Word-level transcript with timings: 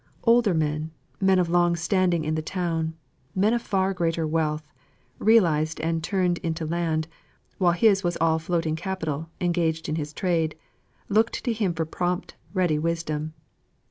Older 0.23 0.55
men, 0.55 0.89
men 1.19 1.37
of 1.37 1.47
long 1.47 1.75
standing 1.75 2.23
in 2.25 2.33
the 2.33 2.41
town, 2.41 2.95
men 3.35 3.53
of 3.53 3.61
far 3.61 3.93
greater 3.93 4.25
wealth 4.25 4.67
realised 5.19 5.79
and 5.79 6.03
turned 6.03 6.39
into 6.39 6.65
land, 6.65 7.07
while 7.59 7.73
his 7.73 8.03
was 8.03 8.17
all 8.19 8.39
floating 8.39 8.75
capital, 8.75 9.29
engaged 9.39 9.87
in 9.87 9.97
his 9.97 10.11
trade 10.11 10.55
looked 11.07 11.43
to 11.43 11.53
him 11.53 11.75
for 11.75 11.85
prompt, 11.85 12.33
ready 12.51 12.79
wisdom. 12.79 13.35